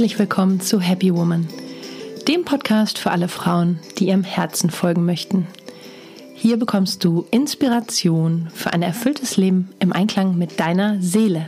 [0.00, 1.46] Herzlich willkommen zu Happy Woman,
[2.26, 5.46] dem Podcast für alle Frauen, die ihrem Herzen folgen möchten.
[6.34, 11.46] Hier bekommst du Inspiration für ein erfülltes Leben im Einklang mit deiner Seele.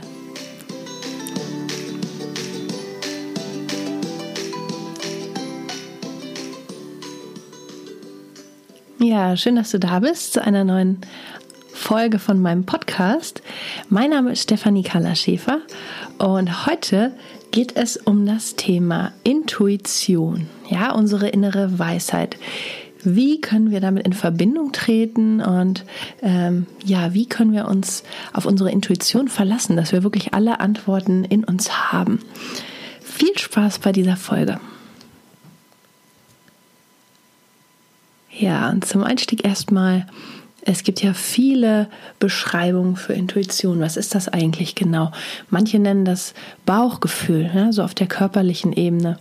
[8.99, 11.01] Ja, schön, dass du da bist zu einer neuen
[11.83, 13.41] Folge von meinem Podcast.
[13.89, 15.59] Mein Name ist Stefanie Kahler-Schäfer
[16.17, 17.11] und heute
[17.51, 22.37] geht es um das Thema Intuition, ja, unsere innere Weisheit.
[23.03, 25.83] Wie können wir damit in Verbindung treten und
[26.21, 31.25] ähm, ja, wie können wir uns auf unsere Intuition verlassen, dass wir wirklich alle Antworten
[31.25, 32.19] in uns haben?
[33.01, 34.61] Viel Spaß bei dieser Folge.
[38.31, 40.07] Ja, und zum Einstieg erstmal
[40.65, 41.87] es gibt ja viele
[42.19, 43.81] Beschreibungen für Intuition.
[43.81, 45.11] Was ist das eigentlich genau?
[45.49, 46.33] Manche nennen das
[46.65, 49.17] Bauchgefühl, ja, so auf der körperlichen Ebene.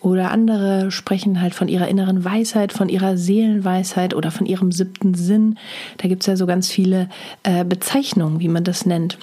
[0.00, 5.14] Oder andere sprechen halt von ihrer inneren Weisheit, von ihrer Seelenweisheit oder von ihrem siebten
[5.14, 5.58] Sinn.
[5.98, 7.08] Da gibt es ja so ganz viele
[7.42, 9.18] äh, Bezeichnungen, wie man das nennt.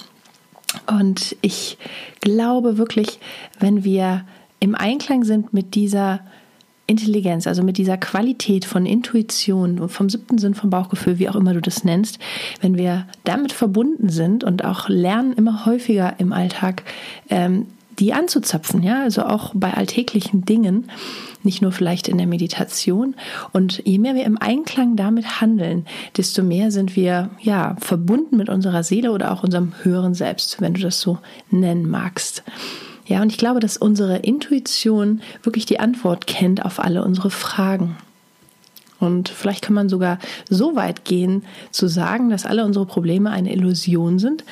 [0.87, 1.77] Und ich
[2.19, 3.19] glaube wirklich,
[3.59, 4.25] wenn wir
[4.59, 6.19] im Einklang sind mit dieser
[6.87, 11.53] Intelligenz, also mit dieser Qualität von Intuition, vom siebten Sinn, vom Bauchgefühl, wie auch immer
[11.53, 12.19] du das nennst,
[12.61, 16.83] wenn wir damit verbunden sind und auch lernen immer häufiger im Alltag,
[17.29, 17.65] ähm,
[17.99, 20.91] die anzuzapfen, ja, also auch bei alltäglichen Dingen,
[21.43, 23.15] nicht nur vielleicht in der Meditation.
[23.53, 25.85] Und je mehr wir im Einklang damit handeln,
[26.17, 30.73] desto mehr sind wir ja verbunden mit unserer Seele oder auch unserem höheren Selbst, wenn
[30.73, 31.19] du das so
[31.51, 32.43] nennen magst.
[33.05, 37.97] Ja, und ich glaube, dass unsere Intuition wirklich die Antwort kennt auf alle unsere Fragen.
[38.99, 43.53] Und vielleicht kann man sogar so weit gehen zu sagen, dass alle unsere Probleme eine
[43.53, 44.43] Illusion sind.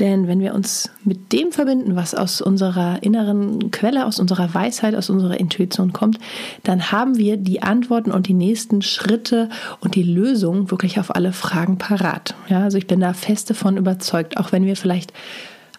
[0.00, 4.96] Denn wenn wir uns mit dem verbinden, was aus unserer inneren Quelle, aus unserer Weisheit,
[4.96, 6.18] aus unserer Intuition kommt,
[6.64, 9.48] dann haben wir die Antworten und die nächsten Schritte
[9.80, 12.34] und die Lösung wirklich auf alle Fragen parat.
[12.48, 15.12] Ja, also ich bin da fest davon überzeugt, auch wenn wir vielleicht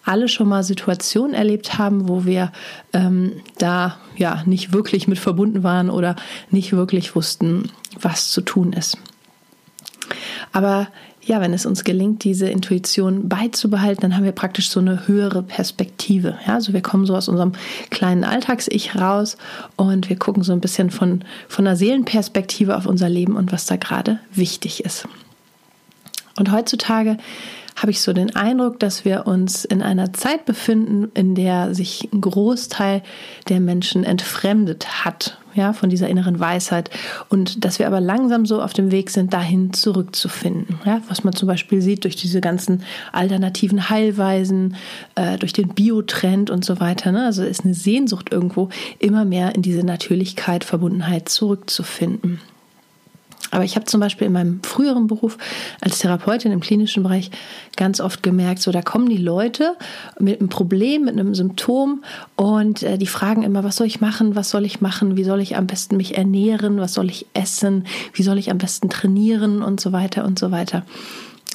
[0.06, 2.52] alle schon mal Situationen erlebt haben, wo wir
[2.92, 6.16] ähm, da ja nicht wirklich mit verbunden waren oder
[6.50, 8.96] nicht wirklich wussten, was zu tun ist.
[10.52, 10.88] Aber
[11.22, 15.42] ja, wenn es uns gelingt, diese Intuition beizubehalten, dann haben wir praktisch so eine höhere
[15.42, 16.38] Perspektive.
[16.46, 17.52] Ja, also wir kommen so aus unserem
[17.90, 19.36] kleinen Alltags-Ich raus
[19.74, 23.66] und wir gucken so ein bisschen von, von der Seelenperspektive auf unser Leben und was
[23.66, 25.08] da gerade wichtig ist.
[26.38, 27.16] Und heutzutage
[27.76, 32.08] habe ich so den Eindruck, dass wir uns in einer Zeit befinden, in der sich
[32.12, 33.02] ein Großteil
[33.48, 36.90] der Menschen entfremdet hat, ja, von dieser inneren Weisheit
[37.28, 41.34] und dass wir aber langsam so auf dem Weg sind, dahin zurückzufinden, ja, was man
[41.34, 42.82] zum Beispiel sieht durch diese ganzen
[43.12, 44.76] alternativen Heilweisen,
[45.14, 47.12] äh, durch den Biotrend und so weiter.
[47.12, 47.24] Ne?
[47.24, 52.40] Also ist eine Sehnsucht irgendwo, immer mehr in diese Natürlichkeit, Verbundenheit zurückzufinden.
[53.50, 55.38] Aber ich habe zum Beispiel in meinem früheren Beruf
[55.80, 57.30] als Therapeutin im klinischen Bereich
[57.76, 59.76] ganz oft gemerkt, so da kommen die Leute
[60.18, 62.02] mit einem Problem, mit einem Symptom
[62.36, 65.40] und äh, die fragen immer, was soll ich machen, was soll ich machen, wie soll
[65.40, 69.62] ich am besten mich ernähren, was soll ich essen, wie soll ich am besten trainieren
[69.62, 70.84] und so weiter und so weiter.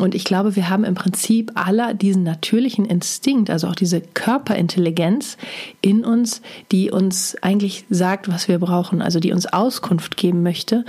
[0.02, 5.38] Und ich glaube, wir haben im Prinzip alle diesen natürlichen Instinkt, also auch diese Körperintelligenz
[5.82, 6.42] in uns,
[6.72, 10.86] die uns eigentlich sagt, was wir brauchen, also die uns Auskunft geben möchte,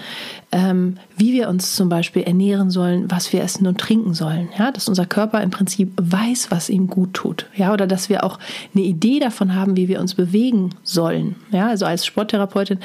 [0.50, 4.48] ähm, wie wir uns zum Beispiel ernähren sollen, was wir essen und trinken sollen.
[4.58, 7.46] Ja, dass unser Körper im Prinzip weiß, was ihm gut tut.
[7.54, 8.38] Ja, oder dass wir auch
[8.74, 11.36] eine Idee davon haben, wie wir uns bewegen sollen.
[11.50, 12.78] Ja, also als Sporttherapeutin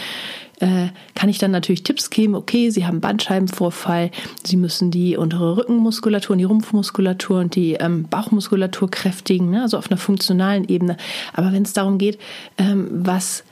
[0.59, 2.35] äh, kann ich dann natürlich Tipps geben.
[2.35, 4.11] Okay, Sie haben Bandscheibenvorfall,
[4.43, 9.61] Sie müssen die untere Rückenmuskulatur und die Rumpfmuskulatur und die ähm, Bauchmuskulatur kräftigen, ne?
[9.61, 10.97] also auf einer funktionalen Ebene.
[11.33, 12.19] Aber wenn es darum geht,
[12.57, 13.43] ähm, was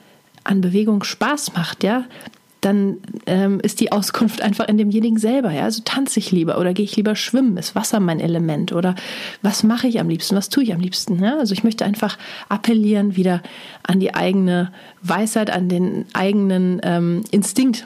[0.43, 2.05] an Bewegung Spaß macht, ja,
[2.65, 2.97] dann
[3.27, 5.51] ähm, ist die Auskunft einfach in demjenigen selber.
[5.51, 5.63] Ja?
[5.63, 7.57] Also tanze ich lieber oder gehe ich lieber schwimmen?
[7.57, 8.73] Ist Wasser mein Element?
[8.73, 8.95] Oder
[9.43, 10.35] was mache ich am liebsten?
[10.35, 11.23] Was tue ich am liebsten?
[11.23, 11.37] Ja?
[11.37, 12.17] Also ich möchte einfach
[12.49, 13.43] appellieren wieder
[13.83, 14.71] an die eigene
[15.03, 17.85] Weisheit, an den eigenen ähm, Instinkt,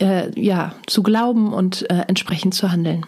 [0.00, 3.06] äh, ja, zu glauben und äh, entsprechend zu handeln.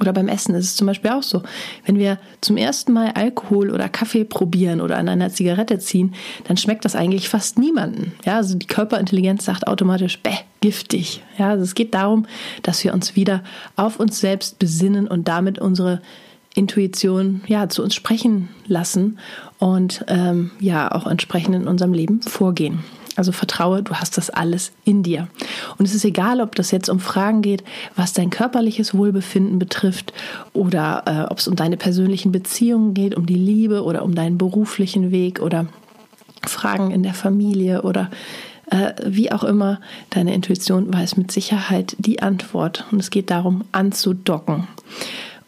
[0.00, 1.42] Oder beim Essen ist es zum Beispiel auch so.
[1.84, 6.14] Wenn wir zum ersten Mal Alkohol oder Kaffee probieren oder an einer Zigarette ziehen,
[6.44, 8.12] dann schmeckt das eigentlich fast niemanden.
[8.24, 11.22] Ja, also die Körperintelligenz sagt automatisch, bäh, giftig.
[11.38, 12.26] Ja, also es geht darum,
[12.62, 13.42] dass wir uns wieder
[13.76, 16.00] auf uns selbst besinnen und damit unsere
[16.54, 19.18] Intuition ja zu uns sprechen lassen
[19.58, 22.84] und ähm, ja auch entsprechend in unserem Leben vorgehen.
[23.18, 25.26] Also vertraue, du hast das alles in dir.
[25.76, 27.64] Und es ist egal, ob das jetzt um Fragen geht,
[27.96, 30.12] was dein körperliches Wohlbefinden betrifft
[30.52, 34.38] oder äh, ob es um deine persönlichen Beziehungen geht, um die Liebe oder um deinen
[34.38, 35.66] beruflichen Weg oder
[36.46, 38.08] Fragen in der Familie oder
[38.70, 39.80] äh, wie auch immer,
[40.10, 42.84] deine Intuition weiß mit Sicherheit die Antwort.
[42.92, 44.68] Und es geht darum, anzudocken.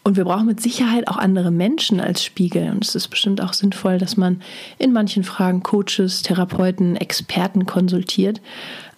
[0.03, 2.71] Und wir brauchen mit Sicherheit auch andere Menschen als Spiegel.
[2.71, 4.41] Und es ist bestimmt auch sinnvoll, dass man
[4.79, 8.41] in manchen Fragen Coaches, Therapeuten, Experten konsultiert.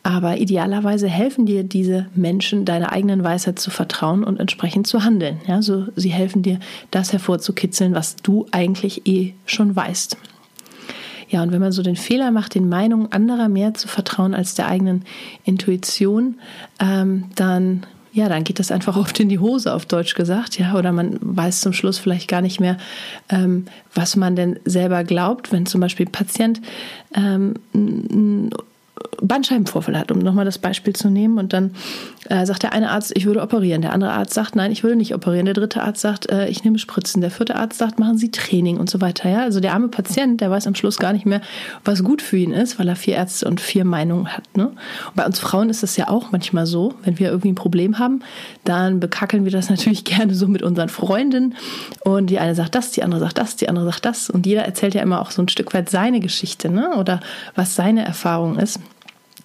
[0.03, 5.39] Aber idealerweise helfen dir diese Menschen, deiner eigenen Weisheit zu vertrauen und entsprechend zu handeln.
[5.47, 6.59] Ja, so sie helfen dir,
[6.91, 10.17] das hervorzukitzeln, was du eigentlich eh schon weißt.
[11.29, 14.55] Ja, und wenn man so den Fehler macht, den Meinungen anderer mehr zu vertrauen als
[14.55, 15.03] der eigenen
[15.45, 16.35] Intuition,
[16.79, 20.75] ähm, dann ja, dann geht das einfach oft in die Hose, auf Deutsch gesagt, ja,
[20.75, 22.77] oder man weiß zum Schluss vielleicht gar nicht mehr,
[23.29, 26.61] ähm, was man denn selber glaubt, wenn zum Beispiel ein Patient
[27.15, 27.55] ähm,
[29.21, 31.37] Bandscheibenvorfall hat, um nochmal das Beispiel zu nehmen.
[31.37, 31.71] Und dann
[32.29, 33.81] äh, sagt der eine Arzt, ich würde operieren.
[33.81, 35.45] Der andere Arzt sagt, nein, ich würde nicht operieren.
[35.45, 37.21] Der dritte Arzt sagt, äh, ich nehme Spritzen.
[37.21, 39.29] Der vierte Arzt sagt, machen Sie Training und so weiter.
[39.29, 41.41] Ja, also der arme Patient, der weiß am Schluss gar nicht mehr,
[41.83, 44.43] was gut für ihn ist, weil er vier Ärzte und vier Meinungen hat.
[44.55, 44.67] Ne?
[44.67, 47.99] Und bei uns Frauen ist das ja auch manchmal so, wenn wir irgendwie ein Problem
[47.99, 48.21] haben,
[48.63, 51.55] dann bekackeln wir das natürlich gerne so mit unseren Freundinnen.
[52.03, 54.29] Und die eine sagt das, die andere sagt das, die andere sagt das.
[54.29, 56.95] Und jeder erzählt ja immer auch so ein Stück weit seine Geschichte, ne?
[56.97, 57.21] Oder
[57.55, 58.79] was seine Erfahrung ist.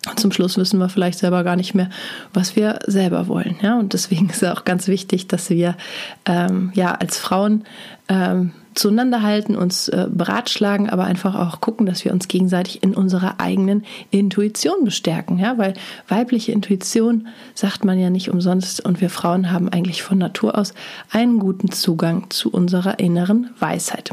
[0.06, 1.90] Und zum Schluss wissen wir vielleicht selber gar nicht mehr,
[2.32, 3.56] was wir selber wollen.
[3.62, 3.78] Ja?
[3.78, 5.76] Und deswegen ist es auch ganz wichtig, dass wir
[6.24, 7.64] ähm, ja als Frauen
[8.08, 12.94] ähm, zueinander halten, uns äh, beratschlagen, aber einfach auch gucken, dass wir uns gegenseitig in
[12.94, 15.38] unserer eigenen Intuition bestärken.
[15.38, 15.58] Ja?
[15.58, 15.74] Weil
[16.06, 20.74] weibliche Intuition sagt man ja nicht umsonst und wir Frauen haben eigentlich von Natur aus
[21.10, 24.12] einen guten Zugang zu unserer inneren Weisheit.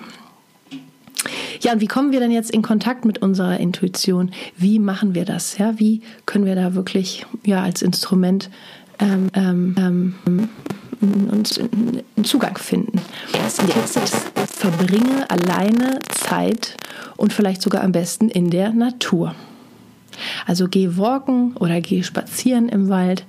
[1.61, 4.31] Ja, und wie kommen wir denn jetzt in Kontakt mit unserer Intuition?
[4.57, 5.57] Wie machen wir das?
[5.57, 8.49] Ja, wie können wir da wirklich ja als Instrument
[8.99, 10.49] ähm, ähm, ähm
[11.31, 12.99] uns einen Zugang finden?
[13.33, 14.15] Erstens,
[14.47, 16.77] verbringe alleine Zeit
[17.17, 19.35] und vielleicht sogar am besten in der Natur.
[20.45, 23.25] Also geh walken oder geh spazieren im Wald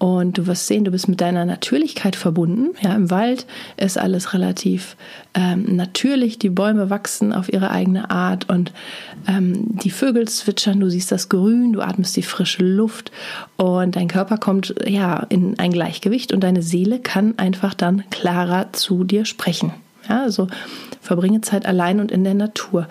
[0.00, 2.70] und du wirst sehen, du bist mit deiner Natürlichkeit verbunden.
[2.80, 3.44] Ja, im Wald
[3.76, 4.96] ist alles relativ
[5.34, 6.38] ähm, natürlich.
[6.38, 8.72] Die Bäume wachsen auf ihre eigene Art und
[9.28, 10.80] ähm, die Vögel zwitschern.
[10.80, 13.12] Du siehst das Grün, du atmest die frische Luft
[13.58, 18.72] und dein Körper kommt ja in ein Gleichgewicht und deine Seele kann einfach dann klarer
[18.72, 19.74] zu dir sprechen.
[20.08, 20.48] Ja, also
[21.02, 22.88] verbringe Zeit allein und in der Natur.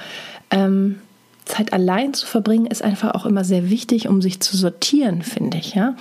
[0.51, 0.99] Ähm,
[1.45, 5.57] Zeit allein zu verbringen ist einfach auch immer sehr wichtig, um sich zu sortieren, finde
[5.57, 5.73] ich.
[5.73, 5.95] Ja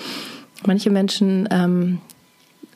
[0.66, 1.98] Manche Menschen ähm,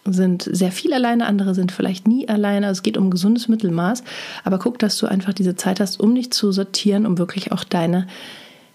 [0.04, 2.66] sind sehr viel alleine, andere sind vielleicht nie alleine.
[2.66, 4.02] Also es geht um gesundes Mittelmaß.
[4.44, 7.64] Aber guck, dass du einfach diese Zeit hast, um dich zu sortieren, um wirklich auch
[7.64, 8.06] deine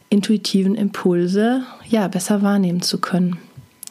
[0.10, 3.38] intuitiven Impulse ja besser wahrnehmen zu können.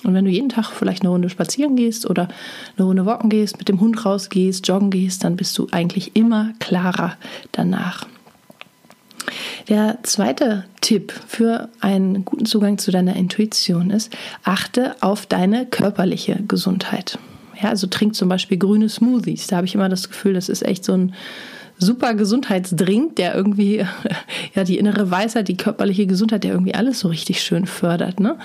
[0.04, 2.28] Und wenn du jeden Tag vielleicht eine Runde spazieren gehst oder
[2.76, 6.52] eine Runde walken gehst, mit dem Hund rausgehst, joggen gehst, dann bist du eigentlich immer
[6.58, 7.16] klarer
[7.52, 8.06] danach.
[9.68, 16.40] Der zweite Tipp für einen guten Zugang zu deiner Intuition ist, achte auf deine körperliche
[16.46, 17.18] Gesundheit.
[17.60, 19.48] Ja, also trink zum Beispiel grüne Smoothies.
[19.48, 21.14] Da habe ich immer das Gefühl, das ist echt so ein
[21.78, 23.84] super Gesundheitsdrink, der irgendwie
[24.54, 28.20] ja die innere Weisheit, die körperliche Gesundheit, der irgendwie alles so richtig schön fördert.
[28.20, 28.38] Ne?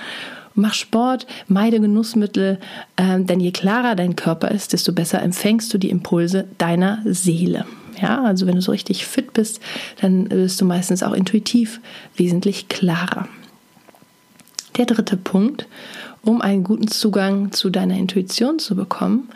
[0.54, 2.58] Mach Sport, meide Genussmittel,
[2.96, 7.64] ähm, denn je klarer dein Körper ist, desto besser empfängst du die Impulse deiner Seele.
[8.00, 9.60] Ja, also wenn du so richtig fit bist,
[10.00, 11.80] dann bist du meistens auch intuitiv
[12.16, 13.28] wesentlich klarer.
[14.76, 15.66] Der dritte Punkt,
[16.22, 19.28] um einen guten Zugang zu deiner Intuition zu bekommen,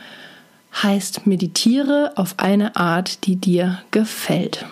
[0.82, 4.64] heißt meditiere auf eine Art, die dir gefällt.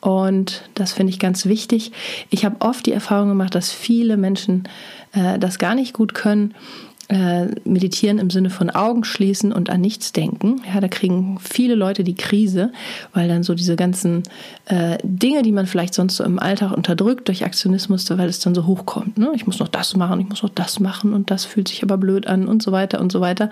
[0.00, 1.92] Und das finde ich ganz wichtig.
[2.30, 4.64] Ich habe oft die Erfahrung gemacht, dass viele Menschen
[5.12, 6.54] äh, das gar nicht gut können
[7.10, 10.62] äh, meditieren im Sinne von Augen schließen und an nichts denken.
[10.72, 12.70] Ja, da kriegen viele Leute die Krise,
[13.12, 14.22] weil dann so diese ganzen
[14.66, 18.54] äh, Dinge, die man vielleicht sonst so im Alltag unterdrückt durch Aktionismus, weil es dann
[18.54, 19.18] so hochkommt.
[19.18, 19.32] Ne?
[19.34, 21.98] Ich muss noch das machen, ich muss noch das machen und das fühlt sich aber
[21.98, 23.50] blöd an und so weiter und so weiter.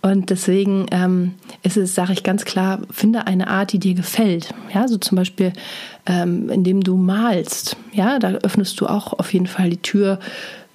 [0.00, 4.54] Und deswegen ähm, ist es, sage ich ganz klar, finde eine Art, die dir gefällt.
[4.72, 5.52] Ja, so zum Beispiel,
[6.06, 7.76] ähm, indem du malst.
[7.92, 10.20] Ja, da öffnest du auch auf jeden Fall die Tür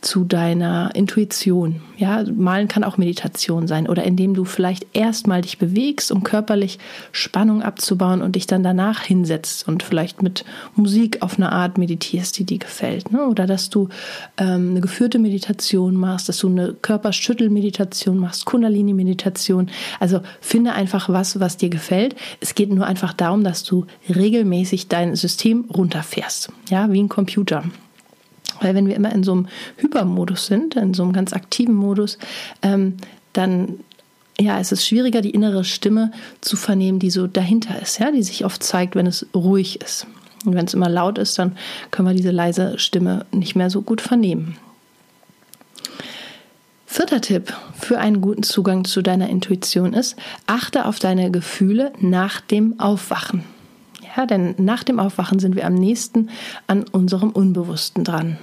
[0.02, 1.82] zu deiner Intuition.
[1.98, 6.80] Ja, malen kann auch Meditation sein oder indem du vielleicht erstmal dich bewegst, um körperlich
[7.12, 12.38] Spannung abzubauen und dich dann danach hinsetzt und vielleicht mit Musik auf eine Art meditierst,
[12.38, 13.12] die dir gefällt.
[13.12, 13.28] Ne?
[13.28, 13.90] Oder dass du
[14.38, 19.70] ähm, eine geführte Meditation machst, dass du eine Körperschüttelmeditation machst, Kundalini-Meditation.
[20.00, 22.16] Also finde einfach was, was dir gefällt.
[22.40, 26.52] Es geht nur einfach darum, dass du regelmäßig dein System runterfährst.
[26.70, 27.64] Ja, wie ein Computer.
[28.62, 29.48] Weil wenn wir immer in so einem
[29.78, 32.18] Hypermodus sind, in so einem ganz aktiven Modus,
[32.62, 32.98] ähm,
[33.34, 33.80] dann
[34.40, 38.24] ja, es ist schwieriger, die innere Stimme zu vernehmen, die so dahinter ist, ja, die
[38.24, 40.08] sich oft zeigt, wenn es ruhig ist.
[40.46, 41.58] Und wenn es immer laut ist, dann
[41.92, 44.56] können wir diese leise Stimme nicht mehr so gut vernehmen.
[46.86, 50.16] Vierter Tipp für einen guten Zugang zu deiner Intuition ist,
[50.48, 53.44] achte auf deine Gefühle nach dem Aufwachen.
[54.16, 56.30] Ja, denn nach dem Aufwachen sind wir am nächsten
[56.66, 58.38] an unserem Unbewussten dran.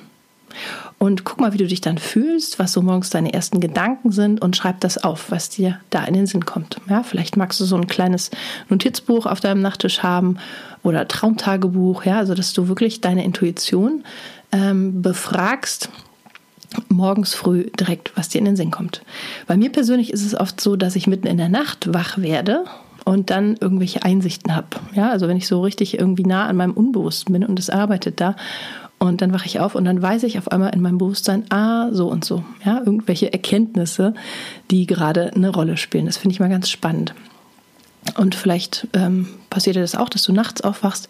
[0.99, 4.41] Und guck mal, wie du dich dann fühlst, was so morgens deine ersten Gedanken sind
[4.41, 6.79] und schreib das auf, was dir da in den Sinn kommt.
[6.89, 8.31] Ja, vielleicht magst du so ein kleines
[8.69, 10.39] Notizbuch auf deinem Nachttisch haben
[10.83, 14.05] oder Traumtagebuch, ja, also dass du wirklich deine Intuition
[14.53, 15.91] ähm, befragst
[16.89, 19.03] morgens früh direkt, was dir in den Sinn kommt.
[19.47, 22.65] Bei mir persönlich ist es oft so, dass ich mitten in der Nacht wach werde
[23.05, 24.69] und dann irgendwelche Einsichten habe.
[24.95, 28.21] Ja, also wenn ich so richtig irgendwie nah an meinem Unbewussten bin und es arbeitet
[28.21, 28.37] da
[28.99, 31.88] und dann wache ich auf und dann weiß ich auf einmal in meinem Bewusstsein, ah,
[31.93, 32.45] so und so.
[32.65, 34.15] Ja, irgendwelche Erkenntnisse,
[34.71, 36.07] die gerade eine Rolle spielen.
[36.07, 37.15] Das finde ich mal ganz spannend.
[38.17, 41.09] Und vielleicht ähm, passiert dir das auch, dass du nachts aufwachst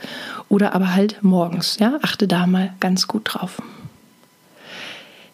[0.49, 1.79] oder aber halt morgens.
[1.79, 3.63] Ja, achte da mal ganz gut drauf.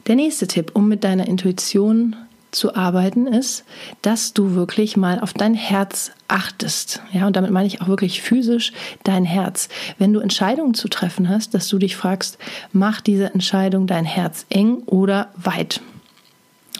[0.06, 2.16] Der nächste Tipp, um mit deiner Intuition
[2.52, 3.64] zu arbeiten, ist,
[4.02, 7.02] dass du wirklich mal auf dein Herz achtest.
[7.12, 8.72] Ja, und damit meine ich auch wirklich physisch
[9.04, 9.68] dein Herz.
[9.98, 12.38] Wenn du Entscheidungen zu treffen hast, dass du dich fragst,
[12.72, 15.80] macht diese Entscheidung dein Herz eng oder weit?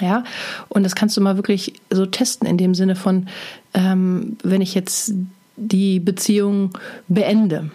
[0.00, 0.24] Ja,
[0.68, 3.28] und das kannst du mal wirklich so testen in dem Sinne von,
[3.74, 5.12] ähm, wenn ich jetzt
[5.56, 6.76] die Beziehung
[7.08, 7.70] beende,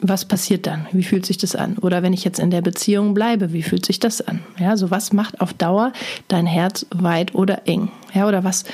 [0.00, 0.86] was passiert dann?
[0.92, 1.78] Wie fühlt sich das an?
[1.78, 4.40] Oder wenn ich jetzt in der Beziehung bleibe, wie fühlt sich das an?
[4.58, 5.92] Ja, so was macht auf Dauer
[6.28, 7.90] dein Herz weit oder eng?
[8.12, 8.64] Ja, oder was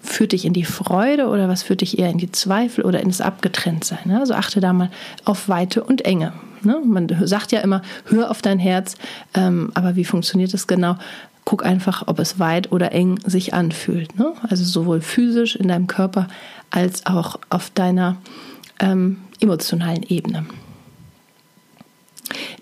[0.00, 3.08] führt dich in die Freude oder was führt dich eher in die Zweifel oder in
[3.08, 3.98] das Abgetrenntsein?
[4.06, 4.90] Ja, also achte da mal
[5.24, 6.32] auf Weite und Enge.
[6.62, 6.80] Ne?
[6.84, 8.96] Man sagt ja immer, hör auf dein Herz,
[9.34, 10.96] ähm, aber wie funktioniert das genau?
[11.44, 14.18] Guck einfach, ob es weit oder eng sich anfühlt.
[14.18, 14.32] Ne?
[14.48, 16.28] Also sowohl physisch in deinem Körper
[16.70, 18.16] als auch auf deiner
[18.80, 20.46] ähm, emotionalen Ebene.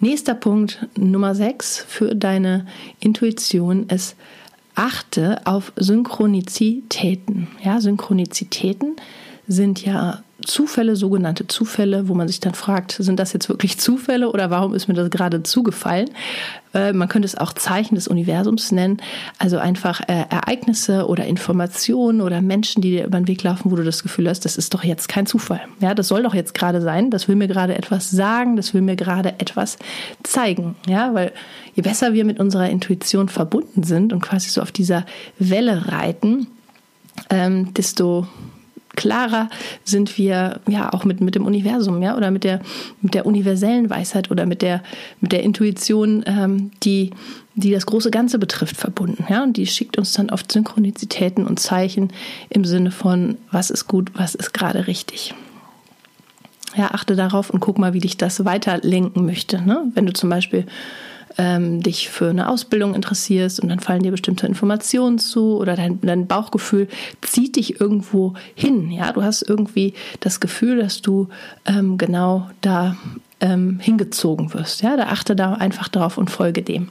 [0.00, 2.66] Nächster Punkt Nummer 6 für deine
[3.00, 4.16] Intuition ist,
[4.74, 7.48] achte auf Synchronizitäten.
[7.62, 8.96] Ja, Synchronizitäten
[9.46, 14.30] sind ja Zufälle, sogenannte Zufälle, wo man sich dann fragt, sind das jetzt wirklich Zufälle
[14.30, 16.10] oder warum ist mir das gerade zugefallen?
[16.74, 18.98] Äh, man könnte es auch Zeichen des Universums nennen,
[19.38, 23.76] also einfach äh, Ereignisse oder Informationen oder Menschen, die dir über den Weg laufen, wo
[23.76, 25.60] du das Gefühl hast, das ist doch jetzt kein Zufall.
[25.80, 28.82] Ja, das soll doch jetzt gerade sein, das will mir gerade etwas sagen, das will
[28.82, 29.78] mir gerade etwas
[30.22, 30.76] zeigen.
[30.86, 31.32] Ja, weil
[31.74, 35.04] je besser wir mit unserer Intuition verbunden sind und quasi so auf dieser
[35.38, 36.46] Welle reiten,
[37.28, 38.26] ähm, desto
[38.96, 39.48] klarer
[39.84, 42.60] sind wir ja auch mit, mit dem Universum, ja, oder mit der,
[43.00, 44.82] mit der universellen Weisheit oder mit der,
[45.20, 47.10] mit der Intuition, ähm, die,
[47.54, 49.24] die das große Ganze betrifft, verbunden.
[49.28, 52.12] Ja, und die schickt uns dann oft Synchronizitäten und Zeichen
[52.48, 55.34] im Sinne von, was ist gut, was ist gerade richtig.
[56.76, 59.60] Ja, achte darauf und guck mal, wie dich das weiterlenken möchte.
[59.60, 59.90] Ne?
[59.94, 60.66] Wenn du zum Beispiel
[61.38, 66.00] ähm, dich für eine Ausbildung interessierst und dann fallen dir bestimmte Informationen zu oder dein,
[66.00, 66.88] dein Bauchgefühl
[67.20, 68.90] zieht dich irgendwo hin.
[68.90, 71.28] Ja, du hast irgendwie das Gefühl, dass du
[71.66, 72.96] ähm, genau da
[73.40, 74.82] ähm, hingezogen wirst.
[74.82, 76.88] Ja, da achte da einfach drauf und folge dem.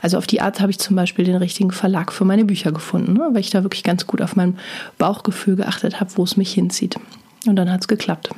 [0.00, 3.14] Also auf die Art habe ich zum Beispiel den richtigen Verlag für meine Bücher gefunden,
[3.14, 3.30] ne?
[3.32, 4.56] weil ich da wirklich ganz gut auf mein
[4.96, 6.96] Bauchgefühl geachtet habe, wo es mich hinzieht.
[7.46, 8.30] Und dann hat es geklappt.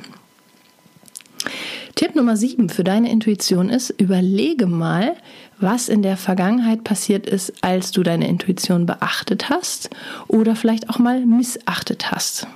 [2.01, 5.15] Tipp Nummer sieben für deine Intuition ist, überlege mal,
[5.59, 9.91] was in der Vergangenheit passiert ist, als du deine Intuition beachtet hast
[10.27, 12.47] oder vielleicht auch mal missachtet hast.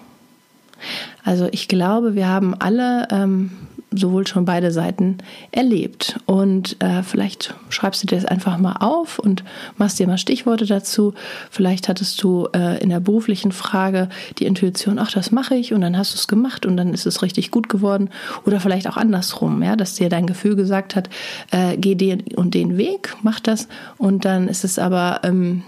[1.24, 3.52] Also ich glaube, wir haben alle ähm,
[3.98, 5.18] sowohl schon beide Seiten
[5.52, 6.20] erlebt.
[6.26, 9.44] Und äh, vielleicht schreibst du dir das einfach mal auf und
[9.78, 11.14] machst dir mal Stichworte dazu.
[11.50, 14.10] Vielleicht hattest du äh, in der beruflichen Frage
[14.40, 17.06] die Intuition, ach, das mache ich und dann hast du es gemacht und dann ist
[17.06, 18.10] es richtig gut geworden.
[18.46, 21.10] Oder vielleicht auch andersrum, ja, dass dir dein Gefühl gesagt hat,
[21.52, 25.64] äh, geh den und den Weg, mach das und dann ist es aber ähm,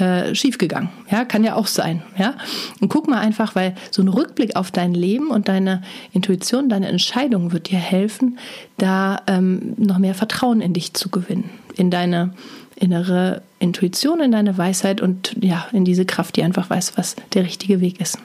[0.00, 0.90] äh, schiefgegangen.
[1.10, 2.02] Ja, kann ja auch sein.
[2.18, 2.34] Ja,
[2.80, 6.88] und guck mal einfach, weil so ein Rückblick auf dein Leben und deine Intuition, deine
[6.88, 8.38] Entscheidung wird dir helfen,
[8.76, 12.34] da ähm, noch mehr Vertrauen in dich zu gewinnen, in deine
[12.76, 17.44] innere Intuition, in deine Weisheit und ja, in diese Kraft, die einfach weiß, was der
[17.44, 18.18] richtige Weg ist.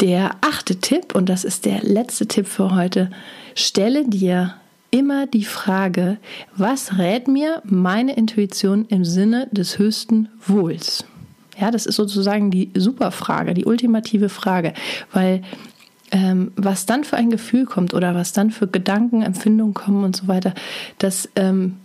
[0.00, 3.10] Der achte Tipp, und das ist der letzte Tipp für heute,
[3.54, 4.54] stelle dir
[4.90, 6.18] immer die Frage,
[6.56, 11.04] was rät mir meine Intuition im Sinne des höchsten Wohls?
[11.58, 14.72] Ja, das ist sozusagen die Superfrage, die ultimative Frage,
[15.12, 15.42] weil
[16.10, 20.16] ähm, was dann für ein Gefühl kommt oder was dann für Gedanken, Empfindungen kommen und
[20.16, 20.54] so weiter,
[20.98, 21.76] das ähm,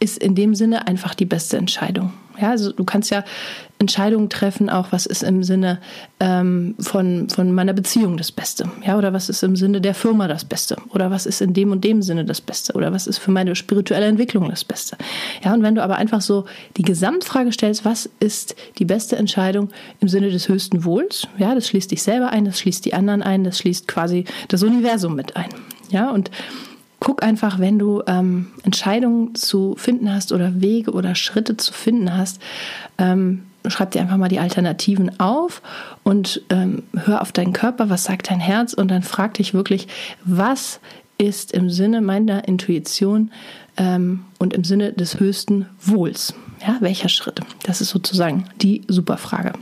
[0.00, 2.12] ist in dem Sinne einfach die beste Entscheidung.
[2.40, 3.24] Ja, also du kannst ja
[3.78, 5.78] Entscheidungen treffen, auch was ist im Sinne
[6.20, 10.28] ähm, von, von meiner Beziehung das Beste, ja, oder was ist im Sinne der Firma
[10.28, 13.18] das Beste, oder was ist in dem und dem Sinne das Beste, oder was ist
[13.18, 14.96] für meine spirituelle Entwicklung das Beste.
[15.44, 16.44] Ja, und wenn du aber einfach so
[16.76, 21.68] die Gesamtfrage stellst, was ist die beste Entscheidung im Sinne des höchsten Wohls, ja, das
[21.68, 25.36] schließt dich selber ein, das schließt die anderen ein, das schließt quasi das Universum mit
[25.36, 25.50] ein,
[25.90, 26.30] ja, und
[27.00, 32.16] guck einfach, wenn du ähm, Entscheidungen zu finden hast oder Wege oder Schritte zu finden
[32.16, 32.40] hast,
[32.96, 35.62] ähm, schreib dir einfach mal die Alternativen auf
[36.02, 39.88] und ähm, hör auf deinen Körper, was sagt dein Herz und dann frag dich wirklich,
[40.24, 40.80] was
[41.18, 43.30] ist im Sinne meiner Intuition
[43.76, 46.34] ähm, und im Sinne des höchsten Wohls.
[46.66, 47.40] Ja, welcher Schritt?
[47.62, 49.52] Das ist sozusagen die Superfrage.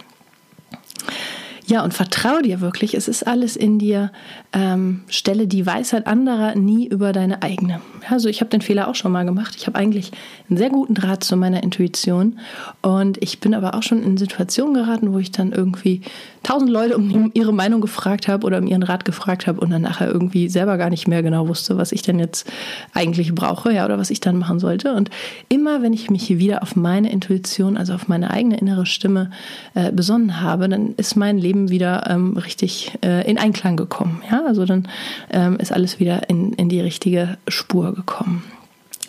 [1.66, 4.10] Ja, und vertraue dir wirklich, es ist alles in dir.
[4.52, 7.80] Ähm, stelle die Weisheit anderer nie über deine eigene.
[8.10, 9.54] Also ich habe den Fehler auch schon mal gemacht.
[9.56, 10.10] Ich habe eigentlich
[10.48, 12.38] einen sehr guten Draht zu meiner Intuition
[12.82, 16.02] und ich bin aber auch schon in Situationen geraten, wo ich dann irgendwie
[16.42, 19.82] tausend Leute um ihre Meinung gefragt habe oder um ihren Rat gefragt habe und dann
[19.82, 22.50] nachher irgendwie selber gar nicht mehr genau wusste, was ich denn jetzt
[22.92, 24.94] eigentlich brauche, ja, oder was ich dann machen sollte.
[24.94, 25.10] Und
[25.48, 29.30] immer, wenn ich mich hier wieder auf meine Intuition, also auf meine eigene innere Stimme
[29.74, 34.22] äh, besonnen habe, dann ist mein Leben Leben wieder ähm, richtig äh, in Einklang gekommen.
[34.30, 34.88] Ja, also dann
[35.30, 38.42] ähm, ist alles wieder in, in die richtige Spur gekommen.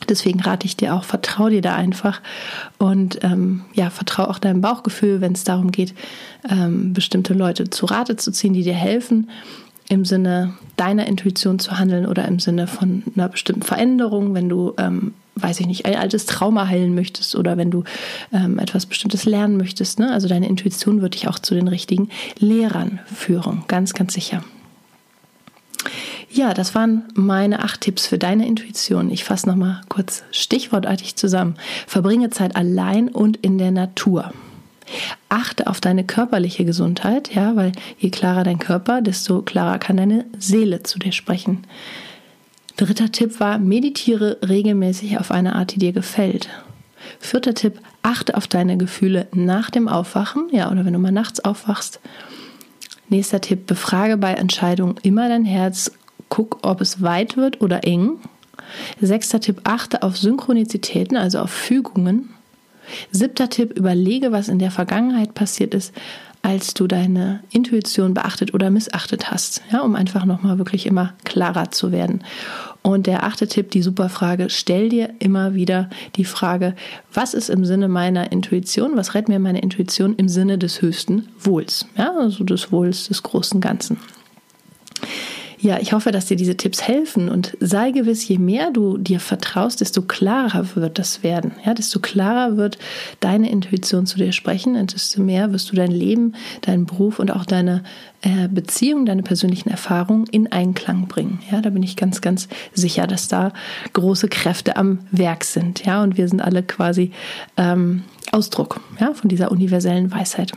[0.10, 2.22] Deswegen rate ich dir auch, vertrau dir da einfach
[2.78, 5.94] und ähm, ja, vertrau auch deinem Bauchgefühl, wenn es darum geht,
[6.50, 9.30] ähm, bestimmte Leute zu Rate zu ziehen, die dir helfen,
[9.88, 14.74] im Sinne deiner Intuition zu handeln oder im Sinne von einer bestimmten Veränderung, wenn du
[14.78, 17.84] ähm, weiß ich nicht, ein altes Trauma heilen möchtest oder wenn du
[18.32, 20.00] ähm, etwas Bestimmtes lernen möchtest.
[20.00, 20.12] Ne?
[20.12, 24.44] Also deine Intuition wird dich auch zu den richtigen Lehrern führen, ganz, ganz sicher.
[26.30, 29.12] Ja, das waren meine acht Tipps für deine Intuition.
[29.12, 31.56] Ich fasse nochmal kurz stichwortartig zusammen.
[31.86, 34.34] Verbringe Zeit allein und in der Natur.
[35.30, 40.26] Achte auf deine körperliche Gesundheit, ja, weil je klarer dein Körper, desto klarer kann deine
[40.40, 41.66] Seele zu dir sprechen.
[42.86, 46.50] Dritter Tipp war, meditiere regelmäßig auf eine Art, die dir gefällt.
[47.18, 51.40] Vierter Tipp, achte auf deine Gefühle nach dem Aufwachen, ja, oder wenn du mal nachts
[51.46, 52.02] aufwachst.
[53.08, 55.92] Nächster Tipp, befrage bei Entscheidungen immer dein Herz,
[56.28, 58.20] guck, ob es weit wird oder eng.
[59.00, 62.32] Sechster Tipp, achte auf Synchronizitäten, also auf Fügungen.
[63.12, 65.94] Siebter Tipp, überlege, was in der Vergangenheit passiert ist,
[66.42, 71.72] als du deine Intuition beachtet oder missachtet hast, ja, um einfach nochmal wirklich immer klarer
[71.72, 72.24] zu werden.
[72.84, 76.76] Und der achte Tipp, die super Frage, stell dir immer wieder die Frage,
[77.14, 81.30] was ist im Sinne meiner Intuition, was rät mir meine Intuition im Sinne des höchsten
[81.40, 83.98] Wohls, ja, also des Wohls des großen Ganzen.
[85.64, 89.22] Ja, ich hoffe, dass dir diese Tipps helfen und sei gewiss, je mehr du dir
[89.22, 91.54] vertraust, desto klarer wird das werden.
[91.66, 92.78] Ja, desto klarer wird
[93.22, 97.32] deine Intuition zu dir sprechen und desto mehr wirst du dein Leben, deinen Beruf und
[97.32, 97.82] auch deine
[98.24, 101.40] äh, Beziehung, deine persönlichen Erfahrungen in Einklang bringen.
[101.50, 103.54] Ja, da bin ich ganz, ganz sicher, dass da
[103.94, 105.86] große Kräfte am Werk sind.
[105.86, 107.12] Ja, und wir sind alle quasi
[107.56, 110.52] ähm, Ausdruck ja, von dieser universellen Weisheit.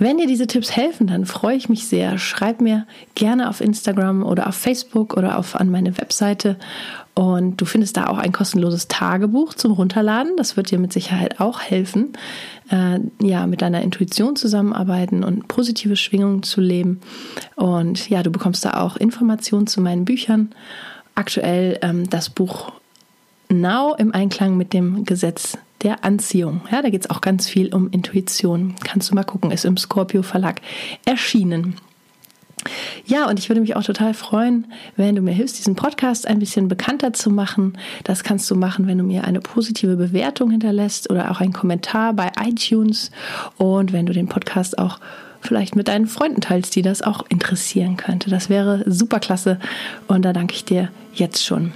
[0.00, 2.16] Wenn dir diese Tipps helfen, dann freue ich mich sehr.
[2.16, 6.56] Schreib mir gerne auf Instagram oder auf Facebook oder auf an meine Webseite.
[7.12, 10.38] Und du findest da auch ein kostenloses Tagebuch zum Runterladen.
[10.38, 12.14] Das wird dir mit Sicherheit auch helfen,
[12.70, 17.00] äh, ja, mit deiner Intuition zusammenarbeiten und positive Schwingungen zu leben.
[17.56, 20.54] Und ja, du bekommst da auch Informationen zu meinen Büchern.
[21.14, 22.72] Aktuell ähm, das Buch
[23.50, 26.62] Now im Einklang mit dem Gesetz der Anziehung.
[26.70, 28.74] Ja, da geht es auch ganz viel um Intuition.
[28.84, 30.60] Kannst du mal gucken, ist im Scorpio Verlag
[31.04, 31.76] erschienen.
[33.06, 34.66] Ja, und ich würde mich auch total freuen,
[34.96, 37.78] wenn du mir hilfst, diesen Podcast ein bisschen bekannter zu machen.
[38.04, 42.12] Das kannst du machen, wenn du mir eine positive Bewertung hinterlässt oder auch einen Kommentar
[42.12, 43.10] bei iTunes
[43.56, 45.00] und wenn du den Podcast auch
[45.40, 48.28] vielleicht mit deinen Freunden teilst, die das auch interessieren könnte.
[48.28, 49.58] Das wäre super klasse
[50.06, 51.72] und da danke ich dir jetzt schon.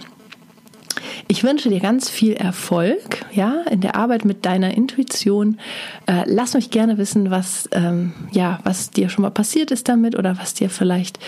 [1.27, 5.59] Ich wünsche dir ganz viel Erfolg, ja, in der Arbeit mit deiner Intuition.
[6.07, 10.19] Äh, lass mich gerne wissen, was, ähm, ja, was dir schon mal passiert ist damit
[10.19, 11.19] oder was dir vielleicht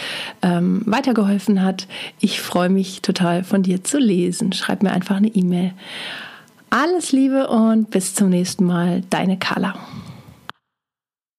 [0.42, 1.86] ähm, weitergeholfen hat.
[2.20, 4.52] Ich freue mich total von dir zu lesen.
[4.52, 5.72] Schreib mir einfach eine E-Mail.
[6.68, 9.02] Alles Liebe und bis zum nächsten Mal.
[9.08, 9.74] Deine Carla.